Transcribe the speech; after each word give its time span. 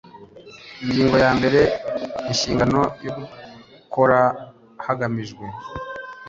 ingingo 0.83 1.15
ya 1.23 1.31
mbere 1.37 1.59
inshingano 2.31 2.81
yo 3.05 3.11
gukora 3.17 4.19
hagamijwe 4.85 5.45